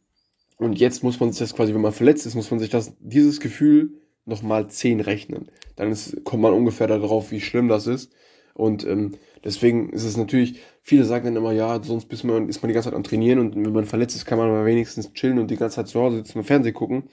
[0.58, 2.94] und jetzt muss man sich das quasi, wenn man verletzt ist, muss man sich das,
[3.00, 3.94] dieses Gefühl
[4.26, 5.50] nochmal 10 rechnen.
[5.76, 8.12] Dann ist, kommt man ungefähr darauf, wie schlimm das ist.
[8.54, 12.62] Und ähm, deswegen ist es natürlich, viele sagen dann immer, ja, sonst ist man, ist
[12.62, 15.14] man die ganze Zeit am Trainieren und wenn man verletzt ist, kann man mal wenigstens
[15.14, 17.04] chillen und die ganze Zeit zu Hause sitzen und Fernsehen gucken.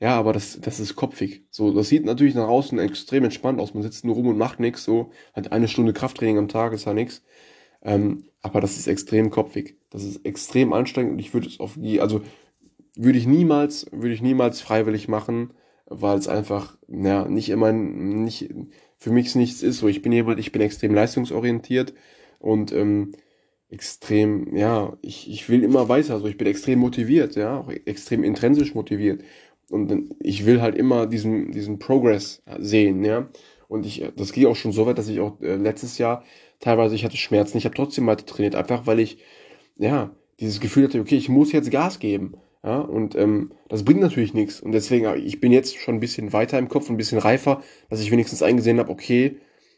[0.00, 1.44] Ja, aber das, das ist kopfig.
[1.50, 3.74] So, das sieht natürlich nach außen extrem entspannt aus.
[3.74, 4.84] Man sitzt nur rum und macht nichts.
[4.84, 7.22] So, hat eine Stunde Krafttraining am Tag ist ja nichts.
[7.82, 9.76] Ähm, aber das ist extrem kopfig.
[9.90, 12.22] Das ist extrem anstrengend und ich würde es auf die, also
[12.96, 15.54] würde ich niemals, würde ich niemals freiwillig machen,
[15.86, 18.50] weil es einfach, ja, nicht immer, nicht,
[18.98, 19.78] für mich nichts ist.
[19.78, 21.94] So, ich bin jemand, ich bin extrem leistungsorientiert
[22.38, 23.12] und ähm,
[23.70, 26.14] extrem, ja, ich, ich will immer weiter.
[26.14, 29.22] Also ich bin extrem motiviert, ja, auch extrem intrinsisch motiviert.
[29.70, 33.28] Und ich will halt immer diesen, diesen Progress sehen, ja.
[33.68, 36.24] Und ich, das geht auch schon so weit, dass ich auch äh, letztes Jahr
[36.58, 39.18] teilweise, ich hatte Schmerzen, ich habe trotzdem weiter trainiert, einfach weil ich,
[39.76, 42.34] ja, dieses Gefühl hatte, okay, ich muss jetzt Gas geben.
[42.64, 44.60] Ja, und ähm, das bringt natürlich nichts.
[44.60, 47.62] Und deswegen, äh, ich bin jetzt schon ein bisschen weiter im Kopf, ein bisschen reifer,
[47.88, 49.36] dass ich wenigstens eingesehen habe, okay,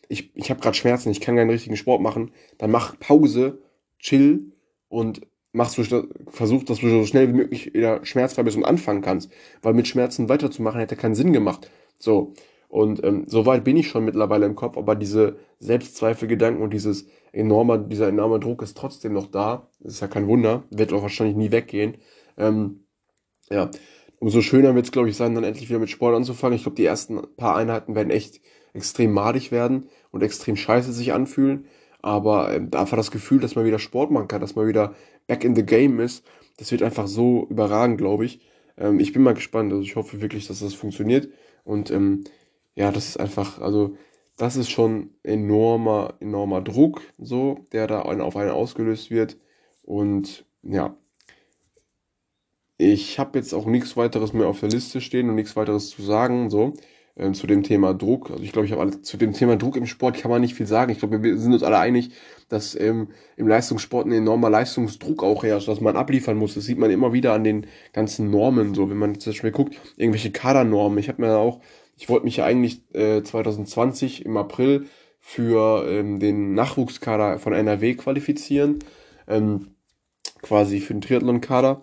[0.09, 3.63] ich, ich habe gerade Schmerzen, ich kann keinen richtigen Sport machen, dann mach Pause,
[3.99, 4.53] chill
[4.89, 5.21] und
[5.53, 5.83] mach so,
[6.29, 9.31] versuch, dass du so schnell wie möglich wieder schmerzfrei bist und anfangen kannst.
[9.63, 11.71] Weil mit Schmerzen weiterzumachen hätte keinen Sinn gemacht.
[11.99, 12.35] So.
[12.69, 17.07] Und ähm, so weit bin ich schon mittlerweile im Kopf, aber diese Selbstzweifelgedanken und dieses
[17.33, 19.69] enorme, dieser enorme Druck ist trotzdem noch da.
[19.81, 21.97] Das ist ja kein Wunder, wird auch wahrscheinlich nie weggehen.
[22.41, 22.85] Ähm,
[23.51, 23.71] ja,
[24.19, 26.57] umso schöner wird es, glaube ich, sein, dann endlich wieder mit Sport anzufangen.
[26.57, 28.41] Ich glaube, die ersten paar Einheiten werden echt
[28.73, 31.67] extrem madig werden und extrem scheiße sich anfühlen.
[32.03, 34.95] Aber ähm, einfach das Gefühl, dass man wieder Sport machen kann, dass man wieder
[35.27, 36.25] back in the game ist,
[36.57, 38.41] das wird einfach so überragend, glaube ich.
[38.77, 39.73] Ähm, ich bin mal gespannt.
[39.73, 41.29] Also ich hoffe wirklich, dass das funktioniert.
[41.65, 42.25] Und ähm,
[42.75, 43.97] ja, das ist einfach, also
[44.37, 49.37] das ist schon enormer, enormer Druck, so, der da auf einen ausgelöst wird.
[49.83, 50.97] Und ja,
[52.81, 56.03] ich habe jetzt auch nichts weiteres mehr auf der Liste stehen und nichts weiteres zu
[56.03, 56.75] sagen, so,
[57.15, 58.31] äh, zu dem Thema Druck.
[58.31, 60.55] Also ich glaube, ich habe alle, zu dem Thema Druck im Sport kann man nicht
[60.55, 60.91] viel sagen.
[60.93, 62.11] Ich glaube, wir sind uns alle einig,
[62.49, 66.55] dass ähm, im Leistungssport ein enormer Leistungsdruck auch herrscht, dass man abliefern muss.
[66.55, 69.77] Das sieht man immer wieder an den ganzen Normen, so, wenn man zum Beispiel guckt,
[69.97, 70.99] irgendwelche Kadernormen.
[70.99, 71.61] Ich habe mir auch
[72.01, 74.87] ich wollte mich ja eigentlich äh, 2020 im April
[75.21, 78.79] für ähm, den Nachwuchskader von NRW qualifizieren,
[79.29, 79.75] ähm,
[80.41, 81.83] quasi für den Triathlon-Kader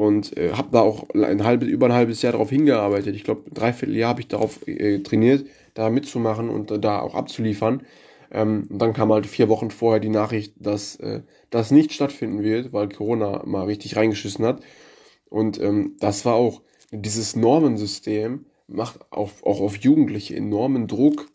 [0.00, 3.14] und äh, habe da auch ein halbes, über ein halbes Jahr darauf hingearbeitet.
[3.14, 7.14] Ich glaube, dreiviertel Jahr habe ich darauf äh, trainiert, da mitzumachen und äh, da auch
[7.14, 7.82] abzuliefern.
[8.30, 12.42] Ähm, und dann kam halt vier Wochen vorher die Nachricht, dass äh, das nicht stattfinden
[12.42, 14.62] wird, weil Corona mal richtig reingeschissen hat.
[15.28, 21.26] Und ähm, das war auch dieses Normensystem, macht auf, auch auf Jugendliche enormen Druck,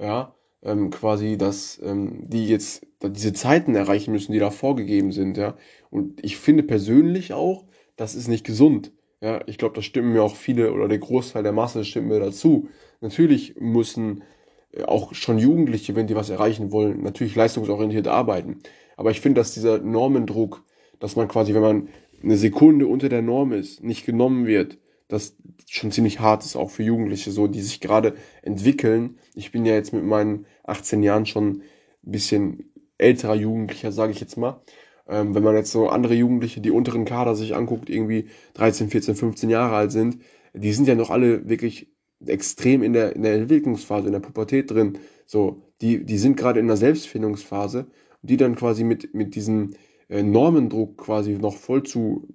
[0.00, 0.32] ja,
[0.62, 5.56] ähm, quasi, dass ähm, die jetzt diese Zeiten erreichen müssen, die da vorgegeben sind, ja.
[5.90, 7.64] Und ich finde persönlich auch,
[7.96, 8.92] das ist nicht gesund.
[9.20, 12.18] Ja, ich glaube, das stimmen mir auch viele oder der Großteil der Masse stimmt mir
[12.18, 12.68] dazu.
[13.00, 14.24] Natürlich müssen
[14.72, 18.58] äh, auch schon Jugendliche, wenn die was erreichen wollen, natürlich leistungsorientiert arbeiten.
[18.96, 20.64] Aber ich finde, dass dieser Normendruck,
[20.98, 21.88] dass man quasi, wenn man
[22.22, 24.78] eine Sekunde unter der Norm ist, nicht genommen wird,
[25.08, 25.36] das
[25.68, 29.18] schon ziemlich hart ist, auch für Jugendliche, so, die sich gerade entwickeln.
[29.34, 31.62] Ich bin ja jetzt mit meinen 18 Jahren schon
[32.04, 34.62] ein bisschen älterer Jugendlicher, sage ich jetzt mal.
[35.08, 39.14] Ähm, wenn man jetzt so andere Jugendliche, die unteren Kader sich anguckt, irgendwie 13, 14,
[39.14, 40.18] 15 Jahre alt sind,
[40.54, 41.92] die sind ja noch alle wirklich
[42.26, 44.98] extrem in der, in der Entwicklungsphase, in der Pubertät drin.
[45.26, 47.86] So, die, die sind gerade in der Selbstfindungsphase,
[48.22, 49.74] die dann quasi mit, mit diesem
[50.08, 52.28] äh, Normendruck quasi noch voll zu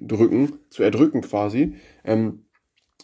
[0.00, 2.44] drücken, zu erdrücken quasi, ähm,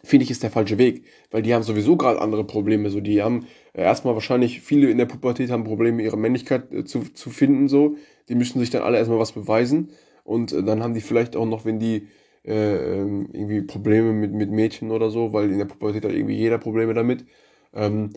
[0.04, 2.90] finde ich, ist der falsche Weg, weil die haben sowieso gerade andere Probleme.
[2.90, 6.84] So, die haben äh, erstmal wahrscheinlich viele in der Pubertät haben Probleme, ihre Männlichkeit äh,
[6.84, 7.68] zu, zu finden.
[7.68, 7.96] So,
[8.28, 9.90] die müssen sich dann alle erstmal was beweisen
[10.24, 12.08] und äh, dann haben die vielleicht auch noch, wenn die
[12.44, 16.36] äh, ähm, irgendwie Probleme mit, mit Mädchen oder so, weil in der Pubertät hat irgendwie
[16.36, 17.26] jeder Probleme damit.
[17.74, 18.10] Ähm,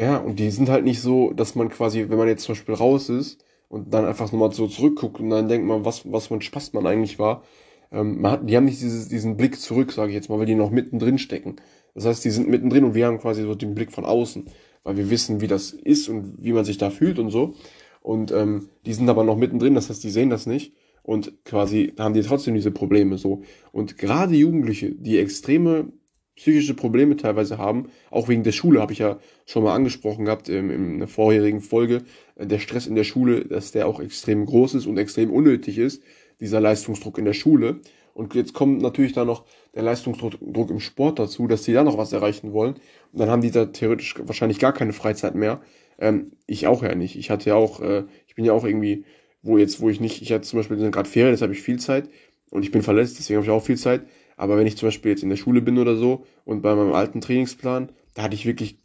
[0.00, 2.74] ja, und die sind halt nicht so, dass man quasi, wenn man jetzt zum Beispiel
[2.74, 6.34] raus ist und dann einfach nochmal so zurückguckt und dann denkt man, was, was für
[6.34, 7.44] ein Spaß man eigentlich war,
[7.92, 10.46] ähm, man hat, die haben nicht dieses, diesen Blick zurück, sage ich jetzt mal, weil
[10.46, 11.56] die noch mittendrin stecken.
[11.94, 14.46] Das heißt, die sind mittendrin und wir haben quasi so den Blick von außen,
[14.84, 17.54] weil wir wissen, wie das ist und wie man sich da fühlt und so.
[18.00, 20.72] Und ähm, die sind aber noch mittendrin, das heißt, die sehen das nicht
[21.02, 23.42] und quasi haben die trotzdem diese Probleme so.
[23.72, 25.92] Und gerade Jugendliche, die extreme
[26.36, 30.48] psychische Probleme teilweise haben, auch wegen der Schule, habe ich ja schon mal angesprochen gehabt
[30.48, 32.02] ähm, in einer vorherigen Folge,
[32.36, 35.76] äh, der Stress in der Schule, dass der auch extrem groß ist und extrem unnötig
[35.76, 36.02] ist
[36.40, 37.80] dieser Leistungsdruck in der Schule.
[38.14, 41.96] Und jetzt kommt natürlich da noch der Leistungsdruck im Sport dazu, dass sie da noch
[41.96, 42.74] was erreichen wollen.
[43.12, 45.60] Und dann haben die da theoretisch wahrscheinlich gar keine Freizeit mehr.
[45.98, 47.16] Ähm, ich auch ja nicht.
[47.16, 49.04] Ich hatte ja auch, äh, ich bin ja auch irgendwie,
[49.42, 51.78] wo jetzt, wo ich nicht, ich hatte zum Beispiel gerade Ferien, jetzt habe ich viel
[51.78, 52.08] Zeit
[52.50, 54.02] und ich bin verletzt, deswegen habe ich auch viel Zeit.
[54.36, 56.94] Aber wenn ich zum Beispiel jetzt in der Schule bin oder so und bei meinem
[56.94, 58.78] alten Trainingsplan, da hatte ich wirklich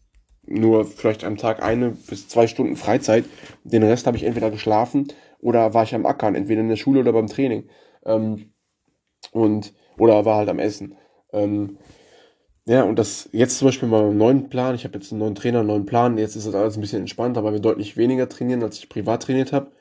[0.48, 3.26] nur vielleicht am Tag eine bis zwei Stunden Freizeit.
[3.64, 5.08] Den Rest habe ich entweder geschlafen
[5.40, 7.70] oder war ich am Ackern, entweder in der Schule oder beim Training.
[8.06, 8.54] Ähm,
[9.32, 10.96] und, oder war halt am Essen.
[11.34, 11.78] Ähm,
[12.68, 14.76] ja, und das jetzt zum Beispiel mal einen neuen Plan.
[14.76, 16.18] Ich habe jetzt einen neuen Trainer, einen neuen Plan.
[16.18, 19.24] Jetzt ist das alles ein bisschen entspannter, weil wir deutlich weniger trainieren, als ich privat
[19.24, 19.72] trainiert habe.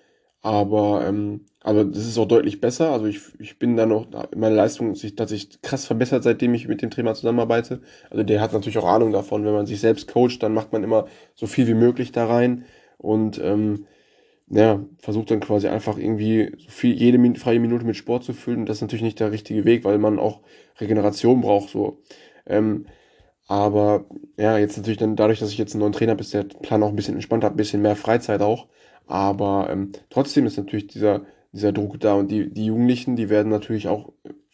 [0.43, 2.91] Aber, ähm, aber das ist auch deutlich besser.
[2.93, 6.69] Also ich, ich bin da noch, meine Leistung hat sich tatsächlich krass verbessert, seitdem ich
[6.69, 7.81] mit dem Trainer zusammenarbeite.
[8.11, 10.85] Also der hat natürlich auch Ahnung davon, wenn man sich selbst coacht, dann macht man
[10.85, 12.67] immer so viel wie möglich da rein.
[12.99, 13.87] Und ähm,
[14.49, 18.61] ja, versucht dann quasi einfach irgendwie so viel, jede freie Minute mit Sport zu füllen.
[18.61, 20.41] Und das ist natürlich nicht der richtige Weg, weil man auch
[20.81, 22.03] Regeneration braucht, so.
[22.47, 22.87] Ähm,
[23.47, 24.07] aber
[24.39, 26.83] ja, jetzt natürlich dann dadurch, dass ich jetzt einen neuen Trainer habe, ist der Plan
[26.83, 28.69] auch ein bisschen entspannter, ein bisschen mehr Freizeit auch.
[29.07, 33.51] Aber ähm, trotzdem ist natürlich dieser, dieser Druck da und die, die Jugendlichen, die werden
[33.51, 34.13] natürlich auch,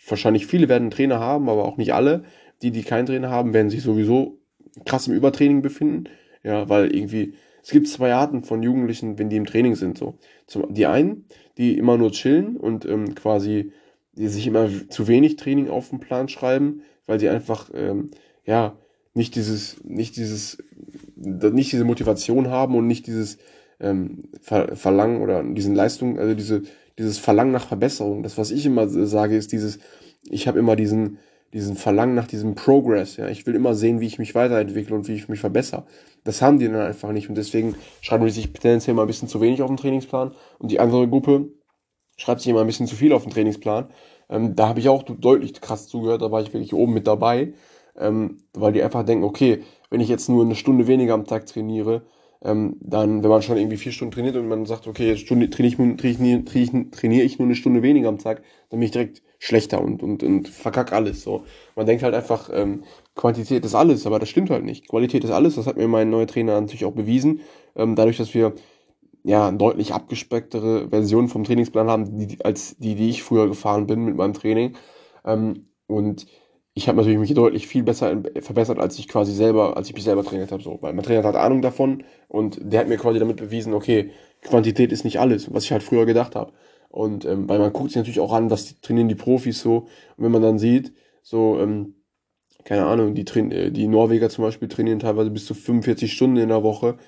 [0.08, 2.24] wahrscheinlich viele werden einen Trainer haben, aber auch nicht alle.
[2.62, 4.38] Die, die keinen Trainer haben, werden sich sowieso
[4.84, 6.04] krass im Übertraining befinden.
[6.42, 9.98] Ja, weil irgendwie es gibt zwei Arten von Jugendlichen, wenn die im Training sind.
[9.98, 10.18] So.
[10.46, 11.26] Zum, die einen,
[11.58, 13.72] die immer nur chillen und ähm, quasi
[14.12, 18.10] die sich immer zu wenig Training auf den Plan schreiben, weil sie einfach ähm,
[18.44, 18.76] ja
[19.14, 20.58] nicht dieses, nicht dieses,
[21.16, 23.38] nicht diese Motivation haben und nicht dieses
[23.80, 26.62] ähm, Ver Verlangen oder diesen Leistungen, also diese,
[26.98, 28.22] dieses Verlangen nach Verbesserung.
[28.22, 29.78] Das, was ich immer sage, ist dieses,
[30.28, 31.18] ich habe immer diesen,
[31.52, 33.16] diesen Verlangen nach diesem Progress.
[33.16, 35.84] Ja, ich will immer sehen, wie ich mich weiterentwickle und wie ich mich verbessere.
[36.24, 39.28] Das haben die dann einfach nicht und deswegen schreiben die sich tendenziell mal ein bisschen
[39.28, 41.48] zu wenig auf den Trainingsplan und die andere Gruppe
[42.16, 43.88] schreibt sich immer ein bisschen zu viel auf den Trainingsplan.
[44.28, 47.54] Ähm, da habe ich auch deutlich krass zugehört, da war ich wirklich oben mit dabei,
[47.98, 51.46] ähm, weil die einfach denken, okay, wenn ich jetzt nur eine Stunde weniger am Tag
[51.46, 52.02] trainiere,
[52.42, 55.50] ähm, dann, wenn man schon irgendwie vier Stunden trainiert und man sagt, okay, jetzt trainiere,
[55.50, 59.80] ich, trainiere, trainiere ich nur eine Stunde weniger am Tag, dann bin ich direkt schlechter
[59.80, 61.22] und, und, und verkack alles.
[61.22, 61.44] So.
[61.74, 62.84] Man denkt halt einfach, ähm,
[63.16, 64.86] Quantität ist alles, aber das stimmt halt nicht.
[64.88, 67.40] Qualität ist alles, das hat mir mein neuer Trainer natürlich auch bewiesen.
[67.74, 68.52] Ähm, dadurch, dass wir
[69.24, 74.04] ja deutlich abgespecktere Version vom Trainingsplan haben, die, als die, die ich früher gefahren bin
[74.04, 74.76] mit meinem Training.
[75.24, 76.26] Ähm, und
[76.74, 80.04] ich habe natürlich mich deutlich viel besser verbessert, als ich quasi selber, als ich mich
[80.04, 80.62] selber trainiert habe.
[80.62, 84.10] So, weil mein Trainer hat Ahnung davon und der hat mir quasi damit bewiesen, okay,
[84.42, 86.52] Quantität ist nicht alles, was ich halt früher gedacht habe.
[86.90, 89.86] Und ähm, weil man guckt sich natürlich auch an, was die, trainieren die Profis so.
[90.16, 91.94] Und wenn man dann sieht, so, ähm,
[92.64, 96.48] keine Ahnung, die, äh, die Norweger zum Beispiel trainieren teilweise bis zu 45 Stunden in
[96.48, 96.98] der Woche,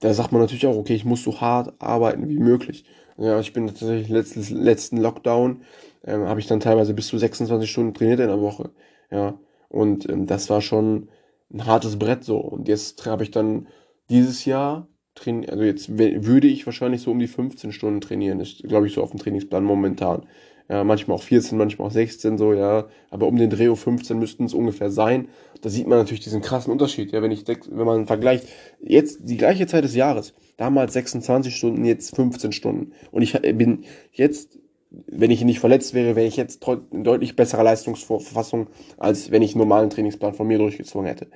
[0.00, 2.84] da sagt man natürlich auch, okay, ich muss so hart arbeiten wie möglich.
[3.18, 5.62] Ja, ich bin tatsächlich letzten, letzten Lockdown,
[6.04, 8.70] ähm, habe ich dann teilweise bis zu 26 Stunden trainiert in der Woche.
[9.10, 11.08] Ja, und ähm, das war schon
[11.52, 12.38] ein hartes Brett so.
[12.38, 13.68] Und jetzt habe ich dann
[14.10, 18.62] dieses Jahr trainiert, also jetzt würde ich wahrscheinlich so um die 15 Stunden trainieren, ist
[18.62, 20.26] glaube ich so auf dem Trainingsplan momentan.
[20.68, 24.44] Ja, manchmal auch 14, manchmal auch 16 so, ja, aber um den Dreh 15 müssten
[24.44, 25.28] es ungefähr sein.
[25.60, 28.48] Da sieht man natürlich diesen krassen Unterschied, ja, wenn ich wenn man vergleicht
[28.80, 33.84] jetzt die gleiche Zeit des Jahres, damals 26 Stunden, jetzt 15 Stunden und ich bin
[34.12, 34.58] jetzt
[34.90, 39.52] wenn ich nicht verletzt wäre, wäre ich jetzt in deutlich besserer Leistungsverfassung, als wenn ich
[39.52, 41.26] einen normalen Trainingsplan von mir durchgezogen hätte.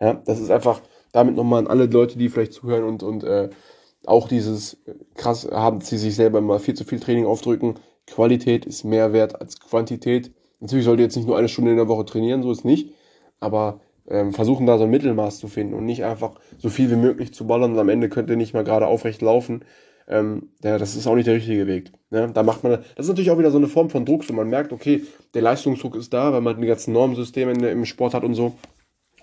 [0.00, 0.80] Ja, das ist einfach
[1.12, 3.50] damit nochmal an alle Leute, die vielleicht zuhören und, und äh,
[4.04, 4.78] auch dieses
[5.14, 7.74] krass haben, sie sich selber mal viel zu viel Training aufdrücken.
[8.06, 10.32] Qualität ist mehr wert als Quantität.
[10.60, 12.94] Natürlich sollte jetzt nicht nur eine Stunde in der Woche trainieren, so ist nicht,
[13.40, 16.96] aber ähm, versuchen da so ein Mittelmaß zu finden und nicht einfach so viel wie
[16.96, 19.64] möglich zu ballern und am Ende könnt ihr nicht mal gerade aufrecht laufen
[20.08, 21.92] ähm, ja, das ist auch nicht der richtige Weg.
[22.10, 22.30] Ne?
[22.32, 24.48] Da macht man, das ist natürlich auch wieder so eine Form von Druck, wenn man
[24.48, 25.02] merkt, okay,
[25.34, 28.54] der Leistungsdruck ist da, weil man die ganzen Normensysteme in, im Sport hat und so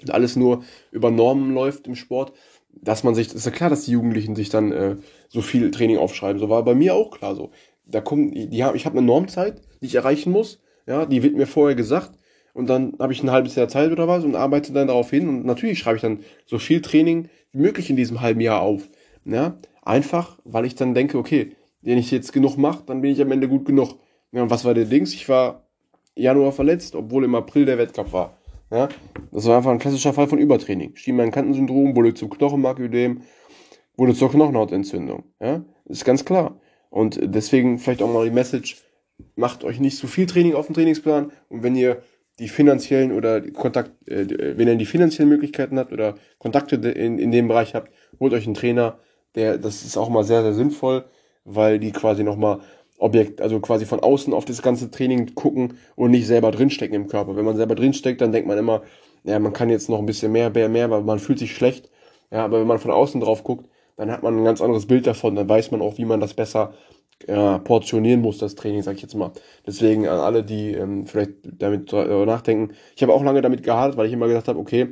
[0.01, 2.33] und alles nur über Normen läuft im Sport,
[2.71, 4.95] dass man sich, ist ja klar, dass die Jugendlichen sich dann äh,
[5.27, 6.39] so viel Training aufschreiben.
[6.39, 7.51] So war bei mir auch klar so.
[7.85, 11.35] Da kommen, die, die ich habe eine Normzeit, die ich erreichen muss, ja, die wird
[11.35, 12.11] mir vorher gesagt
[12.53, 15.27] und dann habe ich ein halbes Jahr Zeit oder was und arbeite dann darauf hin
[15.27, 18.89] und natürlich schreibe ich dann so viel Training wie möglich in diesem halben Jahr auf.
[19.25, 19.59] Ja,
[19.89, 23.31] Einfach, weil ich dann denke, okay, wenn ich jetzt genug mache, dann bin ich am
[23.31, 23.95] Ende gut genug.
[24.31, 25.15] Ja, und was war der Dings?
[25.15, 25.63] Ich war
[26.15, 28.37] Januar verletzt, obwohl im April der Wettkampf war.
[28.71, 28.89] Ja,
[29.31, 30.95] das war einfach ein klassischer Fall von Übertraining.
[30.95, 33.21] Schienbeinkantensyndrom, wurde zum Knochenmarködem,
[33.97, 35.23] wurde zur Knochenhautentzündung.
[35.39, 36.59] Ja, ist ganz klar.
[36.89, 38.83] Und deswegen vielleicht auch mal die Message,
[39.35, 42.01] macht euch nicht zu viel Training auf dem Trainingsplan und wenn ihr
[42.39, 47.31] die finanziellen oder Kontakt, äh, wenn ihr die finanziellen Möglichkeiten habt oder Kontakte in, in
[47.31, 48.99] dem Bereich habt, holt euch einen Trainer,
[49.35, 51.05] der, das ist auch mal sehr, sehr sinnvoll,
[51.43, 52.61] weil die quasi nochmal
[52.99, 57.07] Objekt, also quasi von außen auf das ganze Training gucken und nicht selber drinstecken im
[57.07, 57.35] Körper.
[57.35, 58.83] Wenn man selber drinsteckt, dann denkt man immer,
[59.23, 61.89] ja, man kann jetzt noch ein bisschen mehr, mehr, mehr, weil man fühlt sich schlecht.
[62.31, 65.07] Ja, aber wenn man von außen drauf guckt, dann hat man ein ganz anderes Bild
[65.07, 65.35] davon.
[65.35, 66.73] Dann weiß man auch, wie man das besser
[67.27, 69.31] ja, portionieren muss, das Training, sag ich jetzt mal.
[69.65, 72.75] Deswegen an alle, die ähm, vielleicht damit nachdenken.
[72.95, 74.89] Ich habe auch lange damit gehadert, weil ich immer gedacht habe, okay,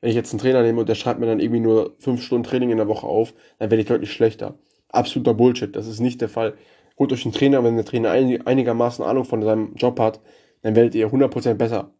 [0.00, 2.44] wenn ich jetzt einen Trainer nehme und der schreibt mir dann irgendwie nur fünf Stunden
[2.44, 4.54] Training in der Woche auf, dann werde ich deutlich schlechter.
[4.88, 5.74] Absoluter Bullshit.
[5.74, 6.54] Das ist nicht der Fall.
[7.00, 10.20] Holt euch einen Trainer, wenn der Trainer einigermaßen Ahnung von seinem Job hat,
[10.62, 11.92] dann werdet ihr 100% besser.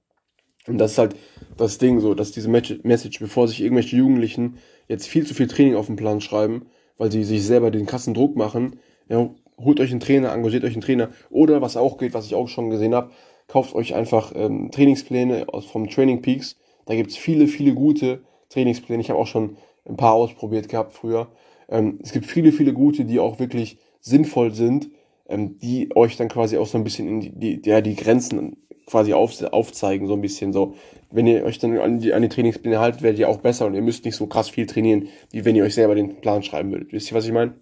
[0.69, 1.17] Und das ist halt
[1.57, 5.75] das Ding so, dass diese Message, bevor sich irgendwelche Jugendlichen jetzt viel zu viel Training
[5.75, 6.67] auf den Plan schreiben,
[6.99, 10.75] weil sie sich selber den krassen Druck machen, ja, holt euch einen Trainer, engagiert euch
[10.75, 11.09] einen Trainer.
[11.31, 13.11] Oder was auch geht, was ich auch schon gesehen habe,
[13.49, 16.57] kauft euch einfach ähm, Trainingspläne aus, vom Training Peaks
[16.91, 19.01] da gibt es viele, viele gute Trainingspläne.
[19.01, 21.29] Ich habe auch schon ein paar ausprobiert gehabt früher.
[21.69, 24.91] Ähm, es gibt viele, viele gute, die auch wirklich sinnvoll sind,
[25.29, 28.57] ähm, die euch dann quasi auch so ein bisschen in die, die, ja, die Grenzen
[28.87, 30.75] quasi auf, aufzeigen, so ein bisschen so.
[31.11, 33.75] Wenn ihr euch dann an die, an die Trainingspläne haltet, werdet ihr auch besser und
[33.75, 36.73] ihr müsst nicht so krass viel trainieren, wie wenn ihr euch selber den Plan schreiben
[36.73, 36.93] würdet.
[36.93, 37.55] Wisst ihr, was ich meine?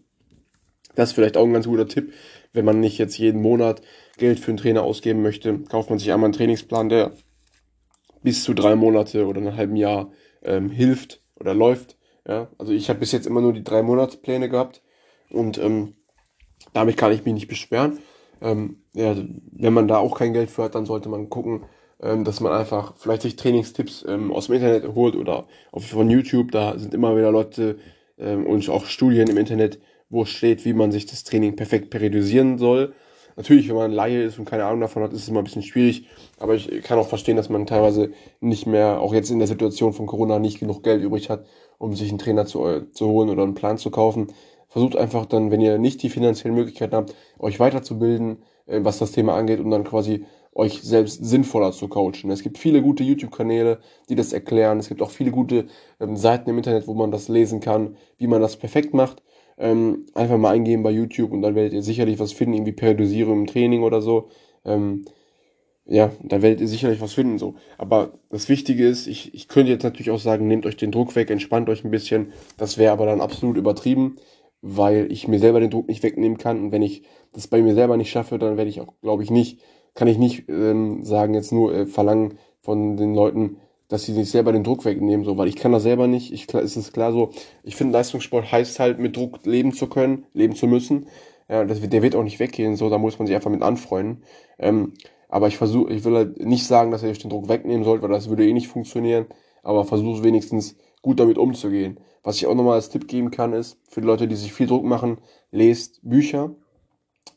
[0.94, 2.12] Das ist vielleicht auch ein ganz guter Tipp.
[2.52, 3.82] Wenn man nicht jetzt jeden Monat
[4.16, 7.12] Geld für einen Trainer ausgeben möchte, kauft man sich einmal einen Trainingsplan, der
[8.22, 10.10] bis zu drei Monate oder ein halben Jahr
[10.42, 11.96] ähm, hilft oder läuft.
[12.26, 14.82] Ja, also ich habe bis jetzt immer nur die drei Monatspläne gehabt
[15.30, 15.94] und ähm,
[16.72, 17.98] damit kann ich mich nicht beschweren.
[18.40, 19.16] Ähm, ja,
[19.52, 21.64] wenn man da auch kein Geld für hat, dann sollte man gucken,
[22.00, 26.08] ähm, dass man einfach vielleicht sich Trainingstipps ähm, aus dem Internet holt oder auf, von
[26.10, 26.52] YouTube.
[26.52, 27.78] Da sind immer wieder Leute
[28.18, 32.58] ähm, und auch Studien im Internet, wo steht, wie man sich das Training perfekt periodisieren
[32.58, 32.94] soll.
[33.36, 35.62] Natürlich, wenn man Laie ist und keine Ahnung davon hat, ist es immer ein bisschen
[35.62, 36.08] schwierig.
[36.40, 39.92] Aber ich kann auch verstehen, dass man teilweise nicht mehr, auch jetzt in der Situation
[39.92, 41.46] von Corona, nicht genug Geld übrig hat,
[41.78, 44.32] um sich einen Trainer zu, äh, zu holen oder einen Plan zu kaufen.
[44.68, 49.12] Versucht einfach dann, wenn ihr nicht die finanziellen Möglichkeiten habt, euch weiterzubilden, äh, was das
[49.12, 52.30] Thema angeht und dann quasi euch selbst sinnvoller zu coachen.
[52.30, 53.78] Es gibt viele gute YouTube-Kanäle,
[54.08, 54.78] die das erklären.
[54.78, 55.66] Es gibt auch viele gute
[56.00, 59.22] ähm, Seiten im Internet, wo man das lesen kann, wie man das perfekt macht.
[59.56, 63.40] Ähm, einfach mal eingeben bei YouTube und dann werdet ihr sicherlich was finden, irgendwie Periodisierung
[63.40, 64.28] im Training oder so.
[64.64, 65.04] Ähm,
[65.90, 67.54] ja, da werdet ihr sicherlich was finden so.
[67.78, 71.16] Aber das Wichtige ist, ich, ich könnte jetzt natürlich auch sagen, nehmt euch den Druck
[71.16, 72.32] weg, entspannt euch ein bisschen.
[72.58, 74.16] Das wäre aber dann absolut übertrieben,
[74.62, 76.60] weil ich mir selber den Druck nicht wegnehmen kann.
[76.62, 79.30] Und wenn ich das bei mir selber nicht schaffe, dann werde ich auch, glaube ich,
[79.30, 79.60] nicht
[79.98, 83.56] kann ich nicht ähm, sagen, jetzt nur äh, verlangen von den Leuten,
[83.88, 86.32] dass sie sich selber den Druck wegnehmen, so, weil ich kann das selber nicht.
[86.32, 87.30] Ich, ist es klar so,
[87.64, 91.08] ich finde, Leistungssport heißt halt, mit Druck leben zu können, leben zu müssen.
[91.48, 94.22] Ja, das, der wird auch nicht weggehen, so, da muss man sich einfach mit anfreunden.
[94.60, 94.92] Ähm,
[95.28, 98.00] aber ich versuche, ich will halt nicht sagen, dass ihr euch den Druck wegnehmen sollt,
[98.00, 99.26] weil das würde eh nicht funktionieren.
[99.64, 102.00] Aber versucht wenigstens gut damit umzugehen.
[102.22, 104.66] Was ich auch nochmal als Tipp geben kann, ist, für die Leute, die sich viel
[104.66, 105.18] Druck machen,
[105.50, 106.54] lest Bücher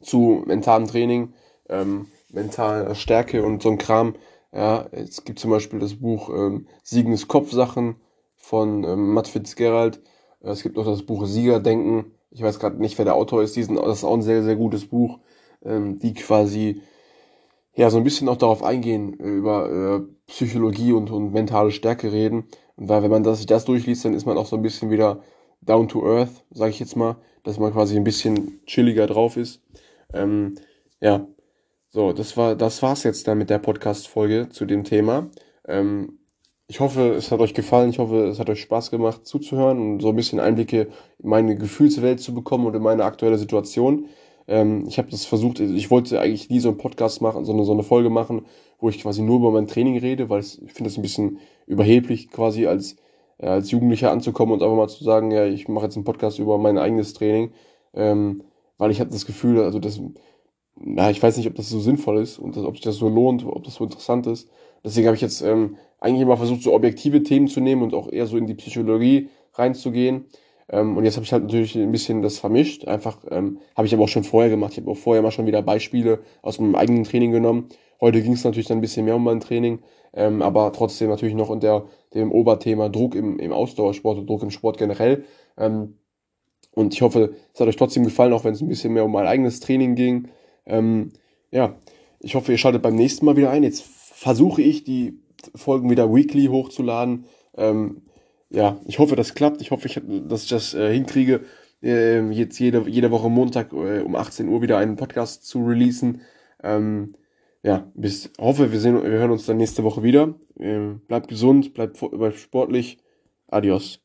[0.01, 1.33] zu mentalem Training.
[1.69, 4.15] Ähm, mentale Stärke und so ein Kram.
[4.53, 7.95] Ja, es gibt zum Beispiel das Buch ähm, Siegens Kopfsachen
[8.35, 10.01] von ähm, Matt Fitzgerald.
[10.41, 12.11] Es gibt auch das Buch Siegerdenken.
[12.31, 13.55] Ich weiß gerade nicht, wer der Autor ist.
[13.55, 15.19] Diesen, das ist auch ein sehr, sehr gutes Buch,
[15.63, 16.81] ähm, die quasi
[17.75, 22.47] ja so ein bisschen auch darauf eingehen, über äh, Psychologie und, und mentale Stärke reden.
[22.77, 25.21] Weil wenn man das, das durchliest, dann ist man auch so ein bisschen wieder
[25.61, 29.61] down to earth, sage ich jetzt mal, dass man quasi ein bisschen chilliger drauf ist.
[30.13, 30.55] Ähm,
[30.99, 31.27] ja,
[31.89, 35.29] so, das war, das war's jetzt dann mit der Podcast-Folge zu dem Thema.
[35.67, 36.19] Ähm,
[36.67, 37.89] ich hoffe, es hat euch gefallen.
[37.89, 40.87] Ich hoffe, es hat euch Spaß gemacht zuzuhören und so ein bisschen Einblicke
[41.19, 44.07] in meine Gefühlswelt zu bekommen und in meine aktuelle Situation.
[44.47, 47.73] Ähm, ich habe das versucht, ich wollte eigentlich nie so einen Podcast machen, sondern so
[47.73, 48.45] eine Folge machen,
[48.79, 52.29] wo ich quasi nur über mein Training rede, weil ich finde es ein bisschen überheblich,
[52.29, 52.95] quasi als,
[53.37, 56.39] äh, als Jugendlicher anzukommen und einfach mal zu sagen, ja, ich mache jetzt einen Podcast
[56.39, 57.51] über mein eigenes Training.
[57.93, 58.43] Ähm,
[58.77, 60.01] weil ich hatte das Gefühl, also das
[60.83, 63.45] na, ich weiß nicht, ob das so sinnvoll ist und ob sich das so lohnt,
[63.45, 64.49] ob das so interessant ist.
[64.83, 68.11] Deswegen habe ich jetzt ähm, eigentlich immer versucht, so objektive Themen zu nehmen und auch
[68.11, 70.25] eher so in die Psychologie reinzugehen.
[70.71, 72.87] Ähm, und jetzt habe ich halt natürlich ein bisschen das vermischt.
[72.87, 74.71] Einfach ähm, habe ich aber auch schon vorher gemacht.
[74.73, 77.67] Ich habe auch vorher mal schon wieder Beispiele aus meinem eigenen Training genommen.
[77.99, 79.79] Heute ging es natürlich dann ein bisschen mehr um mein Training,
[80.13, 84.49] ähm, aber trotzdem natürlich noch unter dem Oberthema Druck im, im Ausdauersport und Druck im
[84.49, 85.25] Sport generell.
[85.57, 85.97] Ähm,
[86.73, 89.11] und ich hoffe, es hat euch trotzdem gefallen, auch wenn es ein bisschen mehr um
[89.11, 90.29] mein eigenes Training ging.
[90.65, 91.11] Ähm,
[91.51, 91.75] ja,
[92.19, 93.63] ich hoffe, ihr schaltet beim nächsten Mal wieder ein.
[93.63, 95.19] Jetzt versuche ich, die
[95.53, 97.25] Folgen wieder weekly hochzuladen.
[97.57, 98.03] Ähm,
[98.51, 99.61] ja, ich hoffe, das klappt.
[99.61, 101.41] Ich hoffe, ich, dass ich das äh, hinkriege,
[101.81, 106.21] äh, jetzt jede, jede Woche Montag äh, um 18 Uhr wieder einen Podcast zu releasen.
[106.63, 107.15] Ähm,
[107.63, 110.35] ja, bis hoffe, wir, sehen, wir hören uns dann nächste Woche wieder.
[110.59, 112.97] Ähm, bleibt gesund, bleibt, bleibt sportlich.
[113.47, 114.00] Adios.